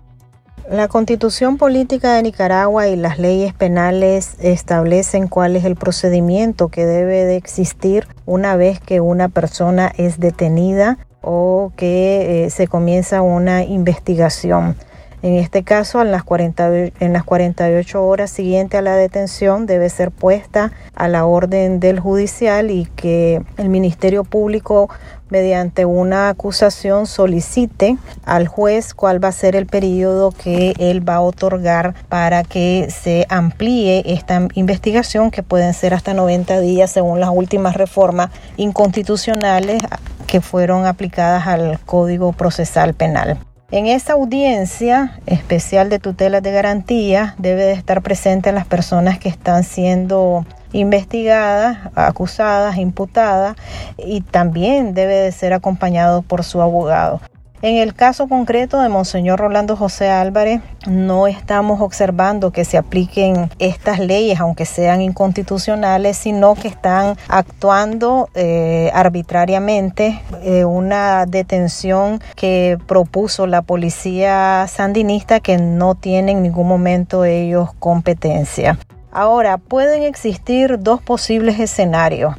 La 0.68 0.88
constitución 0.88 1.56
política 1.56 2.14
de 2.14 2.25
Nicaragua 2.25 2.88
y 2.88 2.97
las 2.97 3.21
leyes 3.21 3.54
penales 3.54 4.35
establecen 4.40 5.28
cuál 5.28 5.54
es 5.54 5.64
el 5.64 5.76
procedimiento 5.76 6.68
que 6.68 6.85
debe 6.85 7.25
de 7.26 7.37
existir 7.37 8.09
una 8.26 8.56
vez 8.56 8.80
que 8.80 9.00
una 9.00 9.28
persona 9.28 9.92
es 9.97 10.18
detenida 10.18 10.99
o 11.21 11.71
que 11.76 12.47
eh, 12.47 12.50
se 12.50 12.66
comienza 12.66 13.23
una 13.23 13.62
investigación. 13.62 14.75
En 15.23 15.37
este 15.37 15.62
caso, 15.62 16.02
en 16.02 16.11
las, 16.11 16.25
40, 16.25 16.75
en 16.99 17.12
las 17.12 17.23
48 17.23 18.05
horas 18.05 18.29
siguientes 18.31 18.79
a 18.79 18.83
la 18.83 18.97
detención 18.97 19.67
debe 19.67 19.88
ser 19.88 20.11
puesta 20.11 20.73
a 20.97 21.07
la 21.07 21.26
orden 21.26 21.79
del 21.79 22.00
judicial 22.00 22.73
y 22.73 22.87
que 22.97 23.41
el 23.57 23.69
Ministerio 23.69 24.25
Público 24.25 24.91
mediante 25.29 25.85
una 25.85 26.29
acusación 26.29 27.07
solicite 27.07 27.97
al 28.25 28.49
juez 28.49 28.95
cuál 28.95 29.23
va 29.23 29.29
a 29.29 29.33
ser 29.33 29.55
el 29.55 29.67
periodo 29.67 30.33
que 30.33 30.75
él 30.79 31.09
va 31.09 31.14
a 31.14 31.21
otorgar 31.21 31.95
para 32.09 32.43
que 32.43 32.88
se 32.91 33.25
amplíe 33.29 34.02
esta 34.12 34.49
investigación 34.55 35.31
que 35.31 35.45
pueden 35.45 35.73
ser 35.73 35.95
hasta 35.95 36.14
90 36.14 36.61
días 36.61 36.91
según 36.91 37.21
las 37.21 37.31
últimas 37.33 37.76
reformas 37.76 38.31
inconstitucionales 38.57 39.83
que 40.26 40.41
fueron 40.41 40.85
aplicadas 40.85 41.47
al 41.47 41.79
Código 41.87 42.33
Procesal 42.33 42.93
Penal. 42.95 43.38
En 43.73 43.87
esa 43.87 44.12
audiencia 44.12 45.19
especial 45.25 45.88
de 45.88 45.99
tutela 45.99 46.43
de 46.43 46.52
garantía 46.52 47.35
debe 47.38 47.64
de 47.64 47.73
estar 47.73 48.02
presente 48.02 48.52
las 48.52 48.67
personas 48.67 49.19
que 49.19 49.31
están 49.31 49.64
siendo 49.64 50.45
investigadas, 50.75 51.79
acusadas, 51.95 52.76
imputadas 52.76 53.57
y 53.97 54.21
también 54.21 54.93
debe 54.93 55.14
de 55.14 55.33
ser 55.33 55.55
acompañado 55.55 56.21
por 56.21 56.45
su 56.45 56.61
abogado. 56.61 57.23
En 57.62 57.76
el 57.76 57.95
caso 57.95 58.26
concreto 58.26 58.81
de 58.81 58.88
Monseñor 58.88 59.38
Rolando 59.38 59.76
José 59.76 60.11
Álvarez, 60.11 60.61
no 60.88 61.28
estamos 61.28 61.81
observando 61.81 62.50
que 62.50 62.64
se 62.64 62.76
apliquen 62.76 63.50
estas 63.61 64.00
leyes, 64.00 64.40
aunque 64.40 64.66
sean 64.66 65.00
inconstitucionales, 65.00 66.16
sino 66.16 66.57
que 66.57 66.66
están 66.66 67.16
actuando 67.28 68.28
eh, 68.35 68.90
arbitrariamente 68.92 70.21
eh, 70.42 70.64
una 70.64 71.25
detención 71.25 72.21
que 72.35 72.78
propuso 72.88 73.47
la 73.47 73.62
policía 73.62 74.66
sandinista 74.66 75.38
que 75.38 75.57
no 75.57 75.95
tiene 75.95 76.33
en 76.33 76.42
ningún 76.42 76.66
momento 76.66 77.25
ellos 77.25 77.71
competencia. 77.78 78.76
Ahora, 79.12 79.59
pueden 79.59 80.02
existir 80.02 80.81
dos 80.81 81.00
posibles 81.00 81.61
escenarios. 81.61 82.35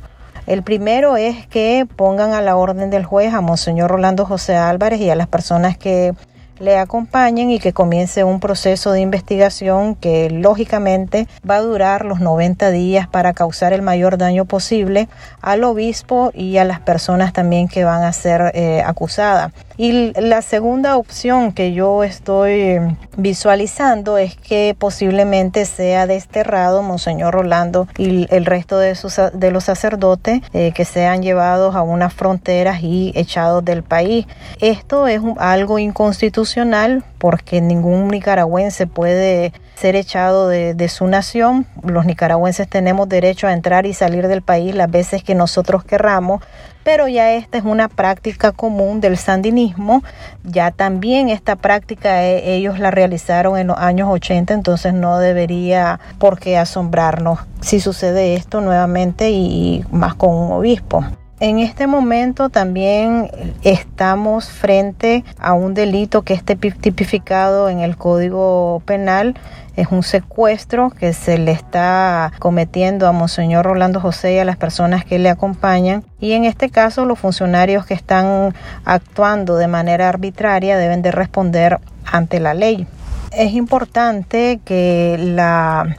El 0.46 0.62
primero 0.62 1.16
es 1.16 1.48
que 1.48 1.88
pongan 1.96 2.34
a 2.34 2.42
la 2.42 2.58
orden 2.58 2.90
del 2.90 3.06
juez 3.06 3.34
a 3.34 3.42
Monseñor 3.42 3.90
Rolando 3.90 4.26
José 4.26 4.56
Álvarez 4.56 5.00
y 5.00 5.10
a 5.10 5.16
las 5.16 5.28
personas 5.28 5.78
que 5.78 6.14
le 6.60 6.78
acompañen 6.78 7.50
y 7.50 7.60
que 7.60 7.74
comience 7.74 8.24
un 8.24 8.40
proceso 8.40 8.92
de 8.92 9.02
investigación 9.02 9.96
que 9.96 10.30
lógicamente 10.30 11.28
va 11.50 11.58
a 11.58 11.62
durar 11.62 12.06
los 12.06 12.20
90 12.20 12.72
días 12.72 13.08
para 13.08 13.34
causar 13.34 13.74
el 13.74 13.82
mayor 13.82 14.18
daño 14.18 14.46
posible 14.46 15.08
al 15.42 15.64
obispo 15.64 16.32
y 16.34 16.58
a 16.58 16.64
las 16.64 16.80
personas 16.80 17.34
también 17.34 17.68
que 17.68 17.84
van 17.84 18.04
a 18.04 18.14
ser 18.14 18.52
eh, 18.54 18.84
acusadas. 18.86 19.52
Y 19.78 20.14
la 20.20 20.42
segunda 20.42 20.98
opción 20.98 21.52
que 21.52 21.74
yo 21.74 22.04
estoy 22.04 22.80
visualizando 23.18 24.18
es 24.18 24.36
que 24.36 24.76
posiblemente 24.78 25.66
sea 25.66 26.06
desterrado 26.06 26.84
Monseñor 26.84 27.34
Rolando 27.34 27.88
y 27.98 28.28
el 28.34 28.46
resto 28.46 28.78
de, 28.78 28.96
sus, 28.96 29.20
de 29.34 29.52
los 29.52 29.64
sacerdotes 29.64 30.42
eh, 30.54 30.74
que 30.76 30.86
sean 30.86 31.24
llevados 31.24 31.76
a 31.76 31.82
unas 31.82 32.14
fronteras 32.14 32.84
y 32.84 33.12
echados 33.16 33.66
del 33.66 33.84
país. 33.84 34.28
Esto 34.62 35.08
es 35.08 35.22
algo 35.38 35.80
inconstitucional 35.80 37.04
porque 37.18 37.62
ningún 37.62 38.10
nicaragüense 38.10 38.86
puede 38.86 39.54
ser 39.76 39.96
echado 39.96 40.48
de, 40.48 40.90
su 40.90 41.08
nación. 41.08 41.66
Los 41.84 42.06
nicaragüenses 42.06 42.68
tenemos 42.68 43.10
derecho 43.10 43.48
a 43.48 43.54
entrar 43.54 43.86
y 43.86 43.94
salir 43.94 44.28
del 44.28 44.42
país 44.42 44.76
las 44.76 44.90
veces 44.90 45.24
que 45.24 45.36
nosotros 45.36 45.84
querramos, 45.84 46.44
pero 46.84 47.08
ya 47.08 47.34
esta 47.34 47.58
es 47.58 47.64
una 47.64 47.88
práctica 47.88 48.52
común 48.52 49.02
del 49.02 49.18
sandinismo. 49.18 50.04
Ya 50.44 50.72
también 50.72 51.30
esta 51.30 51.56
práctica 51.56 52.24
eh, 52.24 52.56
ellos 52.56 52.80
la 52.80 52.92
realizaron 52.92 53.58
en 53.58 53.68
los 53.68 53.78
años 53.78 54.10
80, 54.10 54.54
entonces 54.54 54.94
no 54.94 55.20
debería 55.20 56.00
por 56.20 56.40
qué 56.40 56.58
asombrarnos 56.58 57.40
si 57.62 57.80
sucede 57.80 58.36
esto 58.36 58.62
nuevamente 58.62 59.32
y 59.32 59.84
más 59.92 60.16
con 60.16 60.32
un 60.36 60.52
obispo. 60.52 61.04
En 61.44 61.60
este 61.60 61.88
momento 61.88 62.48
también 62.48 63.30
estamos 63.64 64.48
frente 64.48 65.26
a 65.38 65.52
un 65.54 65.74
delito 65.74 66.22
que 66.22 66.34
esté 66.34 66.56
tipificado 66.56 67.68
en 67.68 67.80
el 67.80 67.98
Código 67.98 68.82
Penal. 68.86 69.36
Es 69.76 69.88
un 69.92 70.04
secuestro 70.04 70.90
que 70.92 71.14
se 71.14 71.38
le 71.38 71.52
está 71.52 72.32
cometiendo 72.40 73.08
a 73.08 73.12
Monseñor 73.12 73.66
Rolando 73.66 74.00
José 74.00 74.34
y 74.36 74.40
a 74.40 74.46
las 74.46 74.58
personas 74.58 75.06
que 75.06 75.20
le 75.20 75.30
acompañan. 75.30 76.04
Y 76.20 76.34
en 76.34 76.46
este 76.46 76.70
caso 76.70 77.06
los 77.06 77.20
funcionarios 77.20 77.86
que 77.86 77.94
están 77.94 78.54
actuando 78.86 79.58
de 79.58 79.68
manera 79.68 80.10
arbitraria 80.10 80.78
deben 80.78 81.02
de 81.02 81.12
responder 81.12 81.80
ante 82.06 82.40
la 82.40 82.54
ley 82.54 82.88
es 83.36 83.54
importante 83.54 84.60
que 84.64 85.18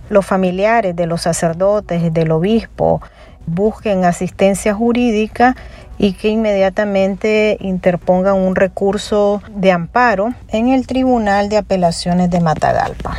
los 0.08 0.26
familiares 0.26 0.94
de 0.94 1.06
los 1.06 1.22
sacerdotes, 1.22 2.12
del 2.12 2.30
obispo, 2.30 3.02
busquen 3.46 4.04
asistencia 4.04 4.74
jurídica 4.74 5.56
y 5.98 6.14
que 6.14 6.28
inmediatamente 6.28 7.56
interpongan 7.60 8.36
un 8.36 8.56
recurso 8.56 9.42
de 9.50 9.72
amparo 9.72 10.34
en 10.48 10.68
el 10.68 10.86
Tribunal 10.86 11.48
de 11.48 11.58
Apelaciones 11.58 12.30
de 12.30 12.40
Matagalpa. 12.40 13.16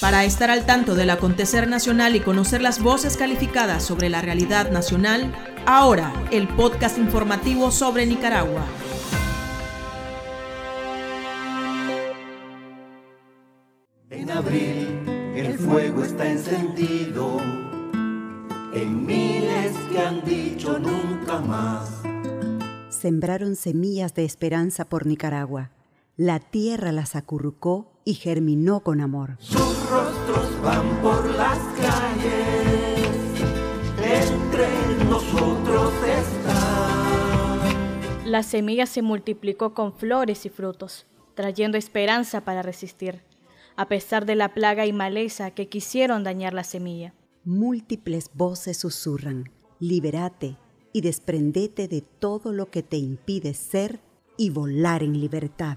Para 0.00 0.24
estar 0.24 0.48
al 0.48 0.64
tanto 0.64 0.94
del 0.94 1.10
acontecer 1.10 1.66
nacional 1.66 2.14
y 2.14 2.20
conocer 2.20 2.62
las 2.62 2.80
voces 2.80 3.16
calificadas 3.16 3.82
sobre 3.82 4.08
la 4.08 4.22
realidad 4.22 4.70
nacional, 4.70 5.34
ahora 5.66 6.12
el 6.30 6.46
podcast 6.46 6.98
informativo 6.98 7.72
sobre 7.72 8.06
Nicaragua. 8.06 8.64
En 14.10 14.30
abril 14.30 15.00
el 15.34 15.58
fuego 15.58 16.04
está 16.04 16.30
encendido 16.30 17.38
en 18.72 19.04
miles 19.04 19.76
que 19.90 19.98
han 19.98 20.24
dicho 20.24 20.78
nunca 20.78 21.40
más. 21.40 22.02
Sembraron 22.88 23.56
semillas 23.56 24.14
de 24.14 24.24
esperanza 24.24 24.84
por 24.84 25.06
Nicaragua. 25.06 25.72
La 26.16 26.38
tierra 26.38 26.92
las 26.92 27.16
acurrucó 27.16 27.97
y 28.08 28.14
germinó 28.14 28.80
con 28.80 29.02
amor. 29.02 29.36
Sus 29.38 29.90
rostros 29.90 30.62
van 30.62 31.02
por 31.02 31.28
las 31.28 31.58
calles, 31.76 33.04
entre 34.02 34.66
nosotros 35.04 35.92
están. 36.06 36.70
La 38.24 38.42
semilla 38.42 38.86
se 38.86 39.02
multiplicó 39.02 39.74
con 39.74 39.92
flores 39.92 40.46
y 40.46 40.48
frutos, 40.48 41.04
trayendo 41.34 41.76
esperanza 41.76 42.46
para 42.46 42.62
resistir, 42.62 43.20
a 43.76 43.88
pesar 43.88 44.24
de 44.24 44.36
la 44.36 44.54
plaga 44.54 44.86
y 44.86 44.94
maleza 44.94 45.50
que 45.50 45.68
quisieron 45.68 46.24
dañar 46.24 46.54
la 46.54 46.64
semilla. 46.64 47.12
Múltiples 47.44 48.30
voces 48.32 48.78
susurran, 48.78 49.50
liberate 49.80 50.56
y 50.94 51.02
desprendete 51.02 51.88
de 51.88 52.00
todo 52.00 52.54
lo 52.54 52.70
que 52.70 52.82
te 52.82 52.96
impide 52.96 53.52
ser 53.52 54.00
y 54.38 54.48
volar 54.48 55.02
en 55.02 55.20
libertad. 55.20 55.76